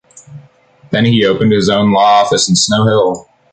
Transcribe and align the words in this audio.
Then 0.89 1.05
he 1.05 1.27
opened 1.27 1.51
his 1.51 1.69
own 1.69 1.91
law 1.91 2.23
office 2.23 2.49
in 2.49 2.55
Snow 2.55 2.87
Hill. 2.87 3.29